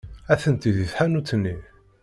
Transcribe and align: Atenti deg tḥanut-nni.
Atenti 0.33 0.69
deg 0.77 0.87
tḥanut-nni. 0.91 1.55